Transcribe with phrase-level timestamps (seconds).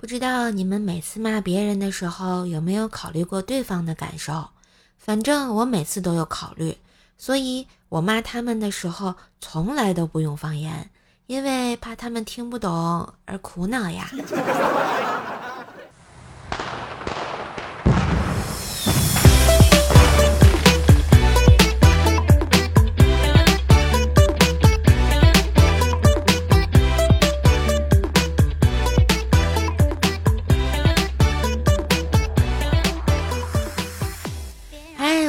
[0.00, 4.48] 不知道你们每次骂别人的时候有没有考虑过对方的感受？
[4.96, 6.78] 反正我每次都有考虑，
[7.18, 10.88] 所以我骂他们的时候从来都不用方言，
[11.26, 14.10] 因为怕他们听不懂而苦恼呀。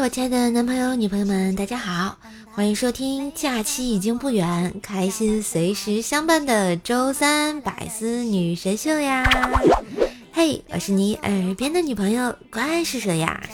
[0.02, 2.18] 我亲爱的男朋友、女朋友们，大家好，
[2.56, 9.24] 欢迎收听假期已经不远，开心随时相伴的周三百思女神秀呀！
[10.34, 13.40] 嘿，我是你耳边的女朋友关是谁呀？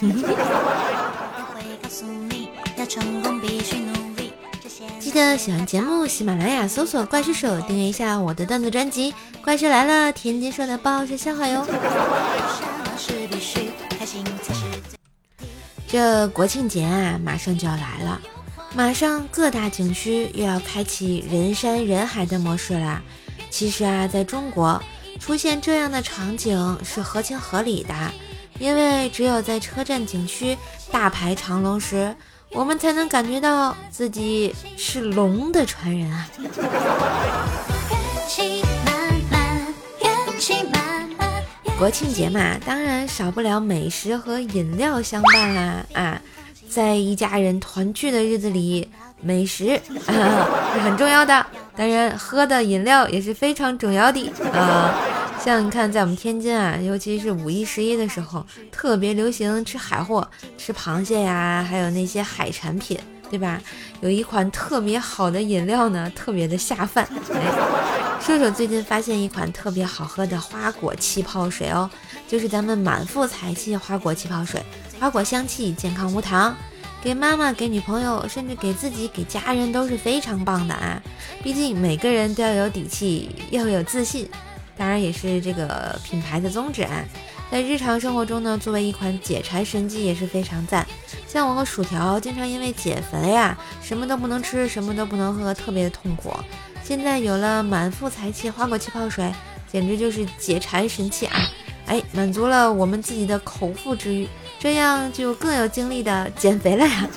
[4.98, 9.12] 记得喜欢节目，喜马拉雅搜索“怪兽手”，订阅一下我的段子专辑
[9.44, 11.66] 《怪兽来了》，天津说的爆笑笑话哟。
[15.88, 18.20] 这国庆节啊，马上就要来了，
[18.74, 23.02] 马上各大景区又要开启人山人海的模式啦。
[23.48, 24.82] 其实啊，在中国
[25.18, 27.94] 出现这样的场景是合情合理的，
[28.58, 30.58] 因为只有在车站景区
[30.92, 32.14] 大排长龙时，
[32.52, 36.28] 我们才能感觉到自己是龙的传人啊。
[41.78, 46.20] 国庆节嘛，当然少不了美食和饮料相伴啦啊！
[46.68, 48.88] 在一家人团聚的日子里，
[49.22, 54.92] 美食是很重要的，当然喝的饮料也是非常重要的啊。
[55.40, 62.98] 像你看，在我们天津啊，尤其是五一、十一的时候，特别流行吃海货，吃螃蟹呀，还有那些海产品。
[63.30, 63.60] 对吧？
[64.00, 67.08] 有一款特别好的饮料呢，特别的下饭。
[67.34, 71.88] 哎，射手最近发现一款特别好喝的花果气泡水哦，
[72.26, 74.62] 就是咱们满腹才气花果气泡水，
[74.98, 76.54] 花果香气，健康无糖，
[77.02, 81.00] 给妈妈、给女朋友，甚至给自己、给家人都是非常棒的啊！
[81.42, 84.28] 毕竟每个人都要有底气，要有自信，
[84.76, 87.04] 当然也是这个品牌的宗旨啊。
[87.50, 90.86] 在日常生活中呢，作为一款解馋神器也是非常赞。
[91.26, 96.32] 像我和薯条，经常因为减肥呀，什么都不能吃，什么都不能喝，特别的痛苦。
[96.84, 99.32] 现在有了满腹才气花果气泡水，
[99.70, 101.36] 简直就是解馋神器啊！
[101.86, 104.28] 哎，满足了我们自己的口腹之欲，
[104.58, 107.08] 这样就更有精力的减肥了呀。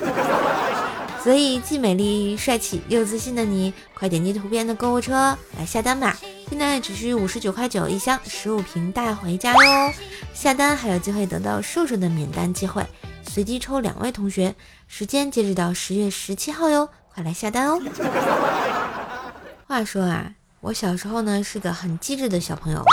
[1.22, 6.18] 所以既美丽帅气又自信的你，快点击图片的购物车来下单吧！
[6.48, 9.92] 现在只需五十九块九一箱，十五瓶带回家哟！
[10.34, 12.86] 下单还有机会得到瘦瘦的免单机会，
[13.28, 14.54] 随机抽两位同学，
[14.86, 17.80] 时间截止到十月十七号哟，快来下单哦！
[19.66, 22.84] 话说啊，我小时候呢是个很机智的小朋友，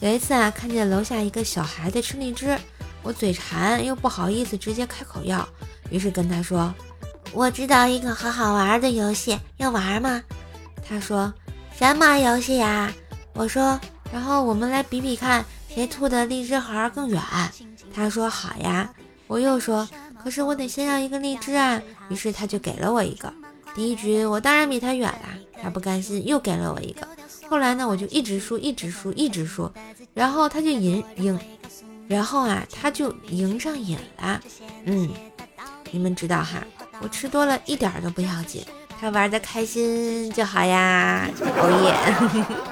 [0.00, 2.58] 有一次啊看见楼下一个小孩子吃荔枝，
[3.02, 5.48] 我嘴馋又不好意思直接开口要，
[5.90, 6.72] 于是跟他说。
[7.32, 10.20] 我知道一个很好玩的游戏，要玩吗？
[10.86, 11.32] 他说
[11.80, 12.92] 什么游戏呀？
[13.32, 13.80] 我说，
[14.12, 17.18] 然后我们来比比看谁吐的荔枝核更远。
[17.94, 18.92] 他说好呀。
[19.26, 19.88] 我又说，
[20.22, 21.80] 可是我得先要一个荔枝啊。
[22.10, 23.32] 于是他就给了我一个。
[23.74, 25.30] 第一局我当然比他远啦，
[25.62, 27.08] 他不甘心又给了我一个。
[27.48, 29.72] 后来呢，我就一直输，一直输，一直输，
[30.12, 31.40] 然后他就赢赢，
[32.06, 34.38] 然后啊，他就赢上瘾了。
[34.84, 35.08] 嗯，
[35.90, 36.62] 你们知道哈。
[37.00, 38.62] 我吃多了一点都不要紧，
[39.00, 41.26] 他玩的开心就好呀。
[41.40, 41.94] 哦耶！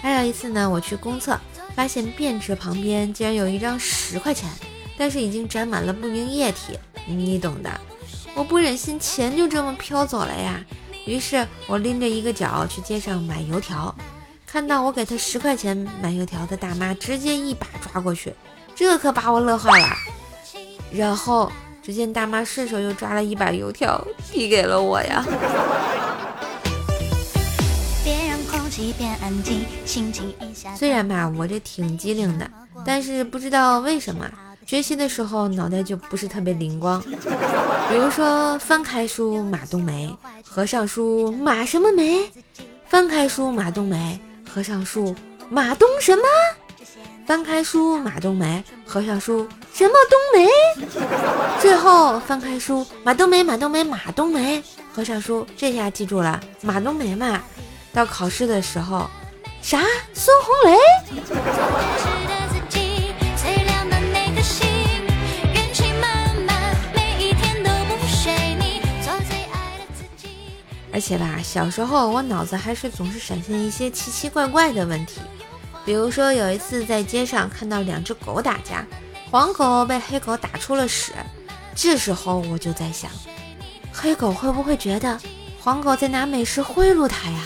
[0.00, 1.38] 还有一次呢，我去公厕，
[1.74, 4.48] 发现便池旁边竟然有一张十块钱，
[4.96, 7.70] 但是已经沾满了不明液体，你懂的。
[8.34, 10.64] 我不忍心钱就这么飘走了呀，
[11.04, 13.94] 于是我拎着一个脚去街上买油条，
[14.46, 18.32] 看到我给他十块钱买油条的大妈，直接一把抓过去。
[18.74, 19.88] 这可把我乐坏了，
[20.92, 21.50] 然后
[21.82, 25.24] 只见大妈顺手又抓了一把油条递给了我呀。
[30.76, 32.50] 虽然吧，我这挺机灵的，
[32.84, 34.30] 但是不知道为什么
[34.66, 37.02] 学习的时候脑袋就不是特别灵光。
[37.88, 42.30] 比如说翻开书马冬梅，合上书马什么梅？
[42.86, 44.20] 翻开书马冬梅，
[44.52, 45.14] 合上书
[45.48, 46.22] 马冬什么？
[47.26, 50.48] 翻开书，马冬梅；合上书，什么冬梅？
[51.60, 54.62] 最后翻开书，马冬梅，马冬梅，马冬梅；
[54.94, 57.42] 合上书，这下记住了，马冬梅嘛。
[57.92, 59.10] 到考试的时候，
[59.60, 59.82] 啥？
[60.14, 60.78] 孙红雷？
[70.92, 75.20] 而且吧，小时候我脑子还是总是闪现一些奇奇怪怪的问题，
[75.86, 78.84] 比如说有一次在街上看到两只狗打架，
[79.30, 81.12] 黄狗被黑狗打出了屎，
[81.76, 83.08] 这时候我就在想，
[83.92, 85.16] 黑狗会不会觉得
[85.60, 87.40] 黄狗在拿美食贿赂它呀？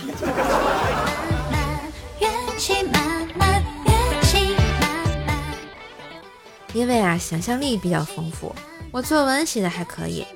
[6.72, 8.56] 因为啊，想象力比较丰富，
[8.90, 10.26] 我作文写的还可以。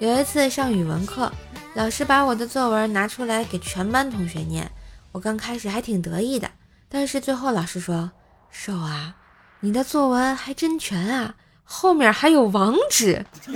[0.00, 1.32] 有一次上语文课。
[1.76, 4.70] 老师把我的作文拿出来给全班同学念，
[5.10, 6.48] 我刚开始还挺得意的，
[6.96, 8.12] 但是最后老师说
[8.52, 9.16] ：“瘦啊，
[9.58, 13.26] 你的作文还真全啊，后面还有网址。”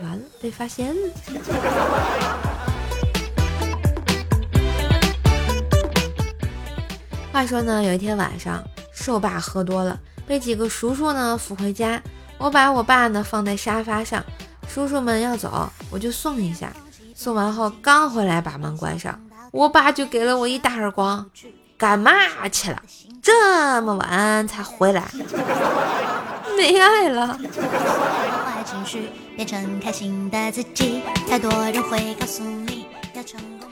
[0.00, 1.12] 完了，被发现了。
[7.30, 8.64] 话说呢，有一天晚上，
[8.94, 12.02] 瘦爸喝多了，被几个叔叔呢扶回家，
[12.38, 14.24] 我把我爸呢放在沙发上。
[14.66, 16.72] 叔叔们要走，我就送一下。
[17.14, 19.20] 送完后刚回来，把门关上，
[19.52, 21.30] 我爸就给了我一大耳光。
[21.76, 22.12] 干嘛
[22.50, 22.82] 去了？
[23.22, 25.04] 这么晚才回来？
[26.56, 27.38] 没爱了。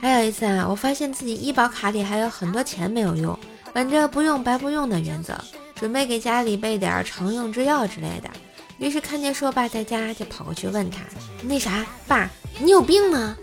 [0.01, 3.37] 还有一次啊，我发现自己医保卡里还有很多钱没有用，
[3.73, 5.33] 本着不用白不用的原则，
[5.73, 8.29] 准备给家里备点常用之药之类的。
[8.77, 10.99] 于是看见硕爸在家，就跑过去问他
[11.41, 12.29] ：“那啥，爸，
[12.59, 13.35] 你有病吗？”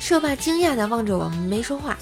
[0.00, 1.98] 硕爸惊讶的望着我，没说话。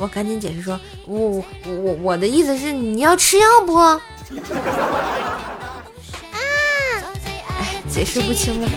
[0.00, 3.98] 我赶紧解释说：“我我我的意思是你要吃药不？”啊！
[6.32, 8.68] 哎，解释不清了。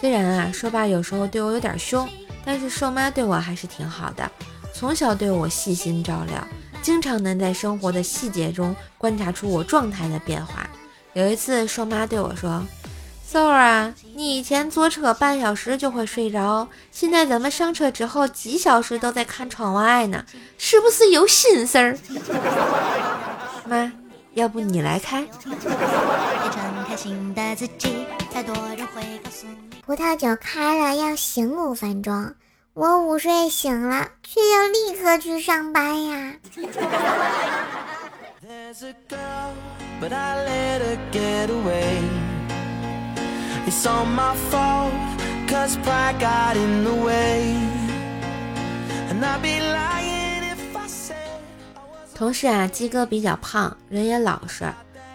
[0.00, 2.08] 虽然啊，硕爸有时候对我有点凶，
[2.44, 4.28] 但是瘦妈对我还是挺好的，
[4.74, 6.44] 从小对我细心照料。
[6.82, 10.66] 经常能在生活的细节中观察出我状态的变化。
[11.12, 12.64] 有一次，瘦妈对我说
[13.32, 20.24] ：“嗖儿啊，你以前坐车半小时就会睡着，现在怎么上车之后几小时都在看窗外呢？
[20.58, 21.96] 是不是有心事儿？”
[23.64, 23.92] 妈，
[24.34, 25.24] 要不你来开？
[29.86, 32.34] 葡萄酒开了要醒五分钟。
[32.74, 36.34] 我午睡醒了，却要立刻去上班呀。
[52.14, 54.64] 同事啊，鸡哥比较胖，人也老实。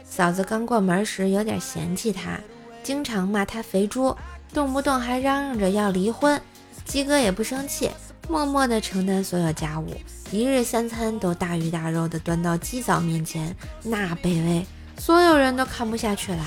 [0.03, 2.39] 嫂子刚过门时有点嫌弃他，
[2.83, 4.15] 经常骂他肥猪，
[4.53, 6.39] 动不动还嚷嚷着要离婚。
[6.85, 7.89] 鸡哥也不生气，
[8.29, 9.93] 默默地承担所有家务，
[10.31, 14.65] 一日三餐都大鱼大肉地端到鸡嫂面前，那卑微，
[14.97, 16.45] 所有人都看不下去了。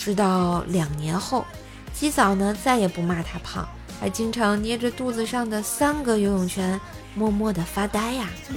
[0.00, 1.44] 直到两年后，
[1.92, 3.68] 鸡嫂呢再也不骂他胖，
[4.00, 6.80] 还经常捏着肚子上的三个游泳圈，
[7.14, 8.26] 默默地发呆呀。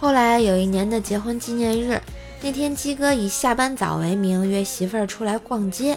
[0.00, 2.02] 后来有一年的结婚纪念日，
[2.42, 5.96] 那天鸡哥以下班早为名约媳妇儿出来逛街。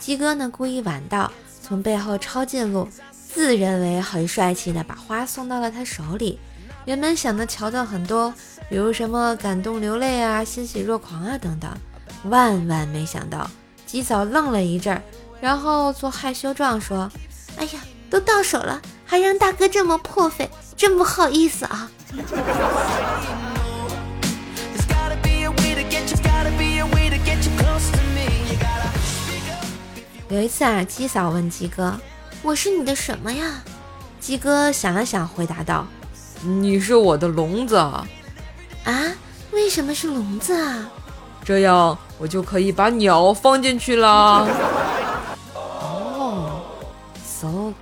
[0.00, 1.30] 鸡哥呢故意晚到，
[1.62, 2.88] 从背后抄近路，
[3.34, 6.38] 自认为很帅气的把花送到了他手里。
[6.84, 8.32] 原本想的桥段很多，
[8.68, 11.68] 比如什么感动流泪啊、欣喜若狂啊等等，
[12.30, 13.50] 万万没想到，
[13.84, 15.02] 鸡嫂愣了一阵，
[15.40, 17.10] 然后做害羞状说
[17.58, 21.90] ：“哎呀，都到手了，还让大哥这么破费，真不好意思啊。
[30.30, 31.98] ”有一次啊，鸡嫂问鸡哥
[32.44, 33.62] ：“我是你的什么呀？”
[34.20, 35.86] 鸡哥想了想，回答道
[36.44, 37.76] ：“你是我的笼子。”
[38.84, 39.12] 啊？
[39.50, 40.90] 为什么是笼子啊？
[41.44, 44.46] 这样我就可以把鸟放进去了。
[45.54, 46.62] 哦
[47.24, 47.74] ，so good。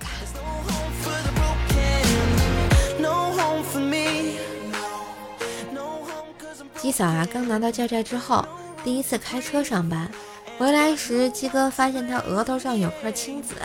[6.77, 8.45] 鸡嫂啊，刚拿到驾照之后，
[8.83, 10.11] 第一次开车上班。
[10.59, 13.55] 回来时，鸡哥发现他额头上有块青紫，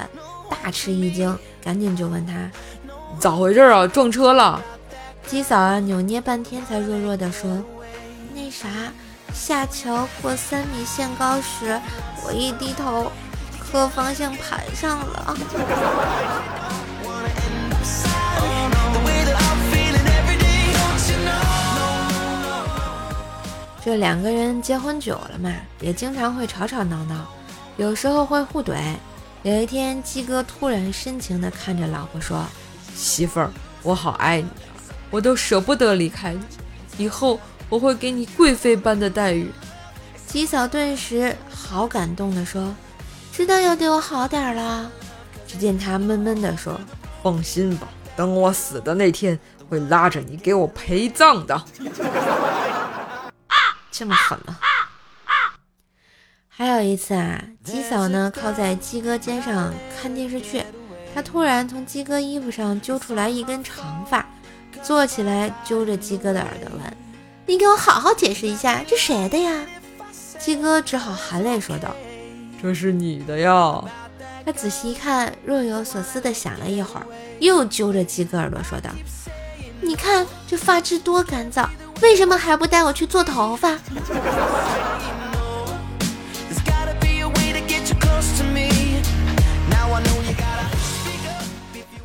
[0.63, 2.51] 大吃一惊，赶紧就问他
[3.19, 3.87] 咋回事啊？
[3.87, 4.63] 撞车了？
[5.27, 7.63] 鸡嫂啊，扭捏半天才弱弱的说
[8.35, 8.69] ：“那啥，
[9.33, 11.81] 下桥过三米限高时，
[12.25, 13.11] 我一低头，
[13.59, 15.37] 磕方向盘上了。
[23.85, 25.51] ”这两个人结婚久了嘛，
[25.81, 27.27] 也经常会吵吵闹闹，
[27.79, 28.75] 有时候会互怼。
[29.49, 32.45] 有一天，鸡哥突然深情地看着老婆说
[32.95, 33.51] ：“媳妇儿，
[33.83, 34.53] 我好爱你啊！
[35.11, 36.41] 我都舍不得离开你。
[36.99, 37.41] 以后
[37.71, 39.51] 我会给你贵妃般的待遇。
[40.27, 42.75] 鸡嫂顿时好感动地说
[43.33, 44.91] ：“知道要对我好点了。”
[45.49, 46.79] 只见他闷闷地说
[47.25, 49.39] ：“放心吧，等我死的那天，
[49.71, 51.65] 会拉着你给我陪葬的。
[53.91, 54.59] ”这么狠吗？
[56.59, 60.61] 还有一次啊，鸡嫂呢靠在鸡哥肩上看电视剧，
[61.15, 64.29] 她突然从鸡哥衣服上揪出来一根长发，
[64.83, 66.97] 坐起来揪着鸡哥的耳朵问
[67.47, 69.65] ：“你给我好好解释一下，这谁的呀？”
[70.41, 71.95] 鸡哥只好含泪说道
[72.61, 73.81] ：“这是你的呀。”
[74.45, 77.07] 他仔细一看，若有所思地想了一会儿，
[77.39, 78.91] 又揪着鸡哥耳朵说道
[79.81, 81.69] ：“你看这发质多干燥，
[82.03, 83.79] 为什么还不带我去做头发？”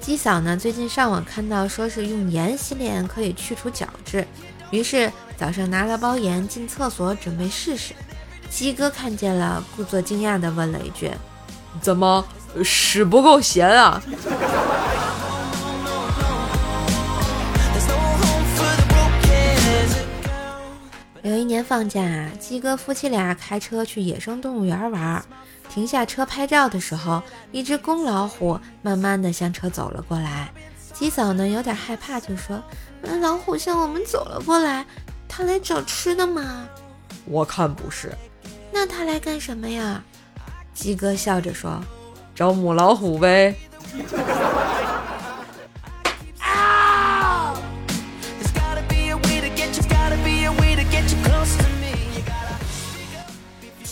[0.03, 0.57] 鸡嫂呢？
[0.57, 4.27] 最近上网看到说是用盐洗脸可以去除角质，
[4.69, 7.93] 于是早上拿了包盐进厕所准备试试。
[8.49, 11.09] 鸡哥看见了，故作惊讶地问了一句
[11.79, 12.23] ：“怎么
[12.65, 14.03] 屎不够咸啊？”
[21.23, 25.23] 有一年放假，鸡哥夫妻俩开车去野生动物园玩。
[25.69, 30.51] 停下车拍照的时候，一只公老虎慢慢的向车走了过来。
[30.91, 32.61] 鸡嫂呢有点害怕，就说
[33.21, 34.85] ：“老虎向我们走了过来，
[35.29, 36.67] 它来找吃的吗？”
[37.25, 38.11] 我看不是。
[38.69, 40.03] 那它来干什么呀？
[40.73, 41.81] 鸡哥笑着说
[42.35, 43.55] ：“找母老虎呗。”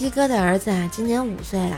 [0.02, 1.78] 鸡哥的儿子啊，今年五岁了。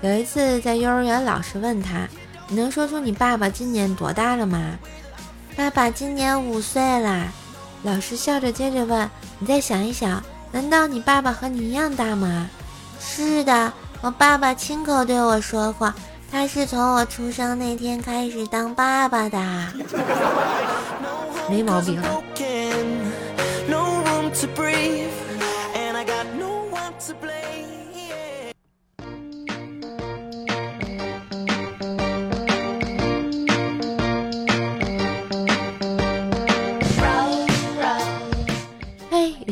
[0.00, 2.06] 有一次在幼儿园，老师问他
[2.46, 4.78] ：“你能说出你爸爸今年多大了吗？”
[5.58, 7.26] 爸爸今年五岁啦。
[7.82, 12.48] 老师笑着接着问：“你再想一想，难道你爸爸和你一样大吗
[13.02, 15.92] ？”“是的，我爸爸亲口对我说过，
[16.30, 19.36] 他是从我出生那天开始当爸爸的。
[21.50, 22.00] ”没毛病。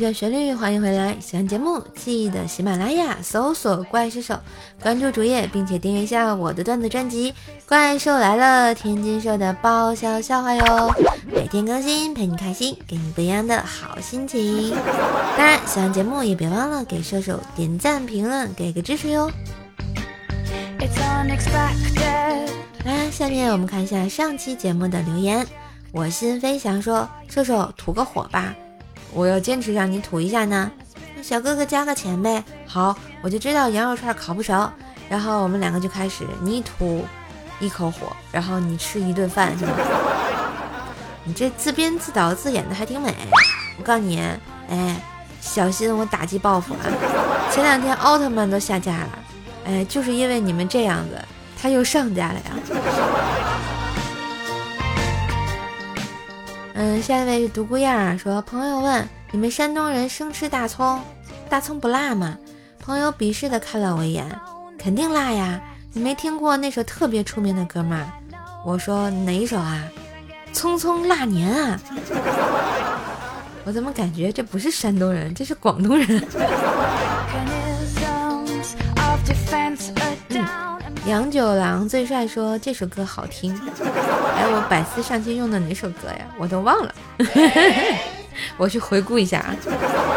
[0.02, 1.16] 段旋律，欢迎回来！
[1.20, 4.36] 喜欢节目记得喜马拉雅搜索“怪兽手”，
[4.82, 7.30] 关注主页，并且订阅一下我的段子专辑
[7.68, 10.92] 《怪兽来了》，天津社的爆笑笑话哟，
[11.32, 14.74] 每天更新，陪你开心，给你不一样的好心情。
[15.36, 19.30] 当然，喜欢节目也别忘了给射手点赞、评论，给个支持哟。
[22.84, 25.46] 来，下面我们看一下上期节目的留言。
[25.92, 28.52] 我心飞翔说：“射手吐个火吧。”
[29.14, 30.70] 我要坚持让你吐一下呢，
[31.22, 32.42] 小哥哥加个钱呗。
[32.66, 34.70] 好，我就知道羊肉串烤不熟，
[35.08, 37.04] 然后我们两个就开始你吐
[37.60, 39.72] 一口火，然后你吃一顿饭，是吗？
[41.24, 43.14] 你这自编自导自演的还挺美。
[43.78, 44.20] 我告诉你，
[44.68, 45.00] 哎，
[45.40, 46.84] 小心我打击报复啊！
[47.52, 49.18] 前两天奥特曼都下架了，
[49.66, 51.20] 哎，就是因为你们这样子，
[51.60, 52.50] 他又上架了呀。
[56.84, 61.00] 嗯，下一位是独孤雁儿说，朋友问你们山东人生吃大葱，
[61.48, 62.36] 大葱不辣吗？
[62.80, 64.28] 朋友鄙视的看了我一眼，
[64.76, 65.60] 肯定辣呀！
[65.92, 68.12] 你没听过那首特别出名的歌吗？
[68.66, 69.80] 我说哪一首啊？
[70.52, 71.80] 匆匆那年啊！
[73.62, 76.06] 我怎么感觉这不是山东人，这是广东人？
[81.04, 83.52] 杨九郎最帅说这首歌好听，
[84.38, 86.24] 哎，我百思上期用的哪首歌呀？
[86.38, 86.94] 我都忘了，
[88.56, 89.56] 我去回顾一下啊！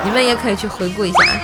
[0.06, 1.42] 你们也可以去回顾一下啊。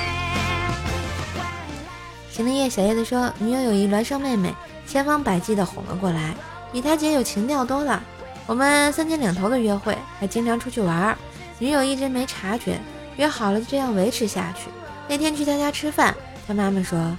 [2.31, 4.53] 行了夜小叶子说，女友有一孪生妹妹，
[4.85, 6.35] 千方百计的哄了过来，
[6.71, 8.01] 比他姐有情调多了。
[8.45, 11.17] 我们三天两头的约会，还经常出去玩儿，
[11.57, 12.79] 女友一直没察觉，
[13.17, 14.69] 约好了就这样维持下去。
[15.07, 16.15] 那天去他家吃饭，
[16.47, 17.17] 他妈妈说。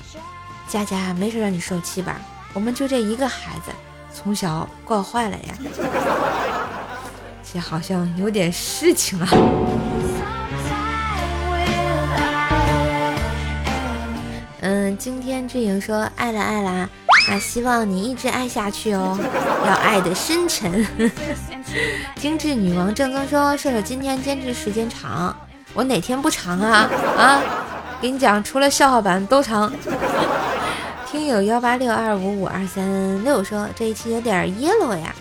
[0.73, 2.17] 佳佳，没事让你受气吧？
[2.55, 3.71] 我们就这一个孩子，
[4.11, 5.55] 从小惯坏了呀。
[7.52, 9.29] 这好像有点事情啊。
[14.62, 16.88] 嗯，今天志颖说爱了爱了，
[17.29, 19.19] 那希望你一直爱下去哦，
[19.67, 20.87] 要爱的深沉。
[22.17, 25.37] 精致女王正宗说射手今天坚持时间长，
[25.75, 26.88] 我哪天不长啊？
[27.19, 27.43] 啊，
[28.00, 29.71] 给你讲，除了笑话版都长。
[31.12, 35.14] 听友幺八六二五五二三六说这一期有点 yellow 呀，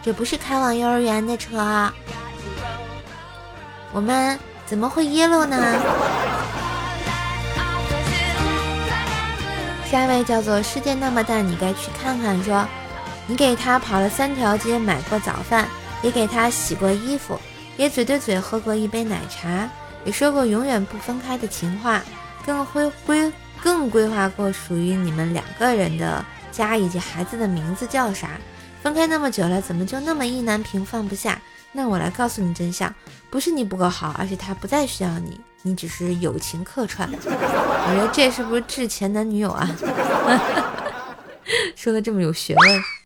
[0.00, 1.92] 这不是开往幼儿园的车。
[3.92, 5.58] 我们怎么会 yellow 呢？
[9.90, 12.40] 下一位叫做世界那么大，你该去看看。
[12.44, 12.64] 说，
[13.26, 15.66] 你给他跑了三条街，买过早饭，
[16.02, 17.36] 也给他洗过衣服，
[17.76, 19.68] 也嘴对嘴喝过一杯奶茶，
[20.04, 22.00] 也说过永远不分开的情话，
[22.46, 23.32] 更会规
[23.62, 28.30] 更规划过属于你们两个人的家以及孩子的名字叫啥。
[28.82, 31.40] 分开那么久了，怎么就那么意难平放不下？
[31.70, 32.92] 那我来告诉你真相，
[33.30, 37.08] 不是你不够好，而是他不再需要你，你只是友情客串。
[37.12, 39.70] 我 说这是不是致前男女友啊？
[41.76, 43.01] 说的这么有学问。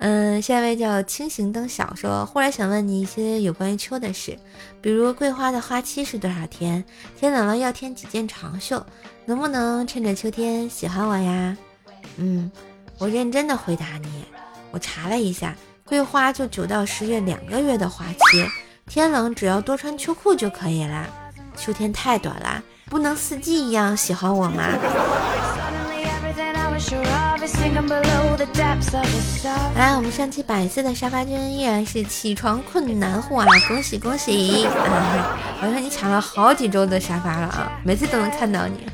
[0.00, 4.34] 嗯，下一位叫清行灯小说，忽然想问你一些有关于秋的事，
[4.80, 6.82] 比如桂花的花期是多少天？
[7.18, 8.82] 天冷了要添几件长袖？
[9.26, 11.54] 能不能趁着秋天喜欢我呀？
[12.16, 12.50] 嗯，
[12.98, 14.24] 我认真的回答你。
[14.70, 15.54] 我查了一下，
[15.84, 18.48] 桂花就九到十月两个月的花期，
[18.88, 21.06] 天冷只要多穿秋裤就可以啦。
[21.56, 24.64] 秋天太短了，不能四季一样喜欢我吗？
[29.74, 33.46] 来，我们上期百色的沙发君依然是起床困难户啊！
[33.68, 34.66] 恭喜恭喜！
[35.58, 38.86] 好像你抢了好几周的沙发了啊，每次都能看到你。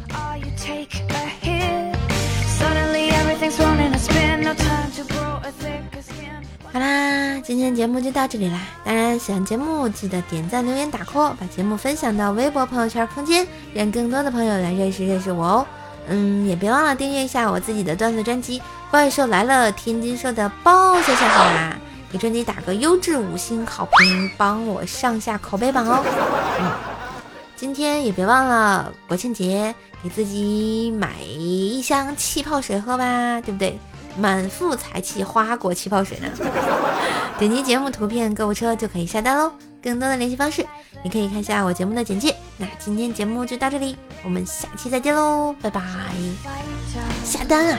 [6.72, 8.60] 好啦，今天节目就到这里啦！
[8.84, 15.66] 当然，喜欢节目记得点赞、留言、打 call，把节目分享到微博朋友圈空间，让更多的朋友来认识认识我哦。
[16.08, 18.58] 嗯，也别忘了订阅一下我自己的段子专辑
[18.90, 21.76] 《怪兽来了》，天津说的爆笑笑话啦！
[22.12, 26.04] 给专辑打个优质五星好评，帮我上下口碑榜哦。
[26.60, 26.70] 嗯，
[27.56, 33.78] 今天也别忘了国庆节给自己买一箱气泡水喝吧，对不对？
[34.18, 36.28] 满腹才气花果气泡水呢！
[37.38, 39.52] 点击节目图片购物车就可以下单喽。
[39.82, 40.64] 更多的联系方式，
[41.04, 42.34] 你可以看一下我节目的简介。
[42.58, 45.82] 那今天节目就到这里，我们下期再见喽，拜拜！
[47.22, 47.78] 下单啊！